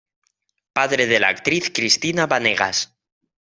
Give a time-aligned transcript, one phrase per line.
[0.79, 2.91] Padre de la actriz Cristina Banegas.